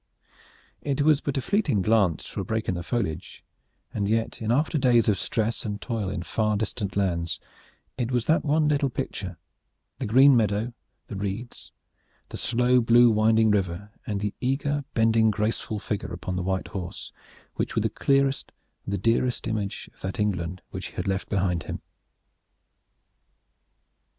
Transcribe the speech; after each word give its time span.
It 0.81 1.03
was 1.03 1.21
but 1.21 1.37
a 1.37 1.43
fleeting 1.43 1.83
glance 1.83 2.23
through 2.23 2.41
a 2.41 2.43
break 2.43 2.67
in 2.67 2.73
the 2.73 2.81
foliage, 2.81 3.43
and 3.93 4.09
yet 4.09 4.41
in 4.41 4.51
after 4.51 4.79
days 4.79 5.07
of 5.07 5.19
stress 5.19 5.63
and 5.63 5.79
toil 5.79 6.09
in 6.09 6.23
far 6.23 6.57
distant 6.57 6.95
lands 6.97 7.39
it 7.99 8.09
was 8.11 8.25
that 8.25 8.43
one 8.43 8.67
little 8.67 8.89
picture 8.89 9.37
the 9.99 10.07
green 10.07 10.35
meadow, 10.35 10.73
the 11.05 11.15
reeds, 11.15 11.71
the 12.29 12.37
slow 12.37 12.81
blue 12.81 13.11
winding 13.11 13.51
river, 13.51 13.91
and 14.07 14.21
the 14.21 14.33
eager 14.41 14.83
bending 14.95 15.29
graceful 15.29 15.77
figure 15.77 16.11
upon 16.11 16.35
the 16.35 16.41
white 16.41 16.69
horse 16.69 17.11
which 17.53 17.75
was 17.75 17.83
the 17.83 17.89
clearest 17.91 18.51
and 18.85 18.93
the 18.95 18.97
dearest 18.97 19.45
image 19.45 19.87
of 19.93 20.01
that 20.01 20.19
England 20.19 20.63
which 20.71 20.87
he 20.87 20.95
had 20.95 21.07
left 21.07 21.29
behind 21.29 21.61
him. 21.61 21.79